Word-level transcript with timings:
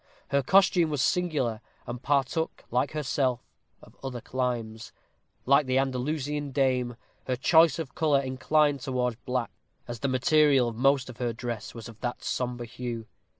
Her 0.29 0.41
costume 0.41 0.89
was 0.89 1.03
singular, 1.03 1.61
and 1.85 2.01
partook, 2.01 2.65
like 2.71 2.93
herself, 2.93 3.39
of 3.83 3.95
other 4.03 4.19
climes. 4.19 4.91
Like 5.45 5.67
the 5.67 5.77
Andalusian 5.77 6.49
dame, 6.51 6.95
her 7.27 7.35
choice 7.35 7.77
of 7.77 7.93
color 7.93 8.19
inclined 8.19 8.79
towards 8.79 9.17
black, 9.27 9.51
as 9.87 9.99
the 9.99 10.07
material 10.07 10.67
of 10.69 10.75
most 10.75 11.07
of 11.07 11.17
her 11.17 11.33
dress 11.33 11.75
was 11.75 11.87
of 11.87 11.99
that 11.99 12.23
sombre 12.23 12.65
hue. 12.65 13.05